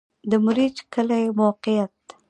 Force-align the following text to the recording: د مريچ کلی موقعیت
د 0.29 0.31
مريچ 0.45 0.77
کلی 0.93 1.23
موقعیت 1.39 1.95